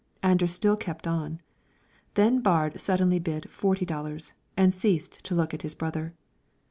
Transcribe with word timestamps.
Anders 0.23 0.51
still 0.51 0.75
kept 0.75 1.05
on. 1.05 1.41
Then 2.15 2.39
Baard 2.41 2.79
suddenly 2.79 3.19
bid 3.19 3.47
forty 3.51 3.85
dollars, 3.85 4.33
and 4.57 4.73
ceased 4.73 5.23
to 5.25 5.35
look 5.35 5.53
at 5.53 5.61
his 5.61 5.75
brother. 5.75 6.15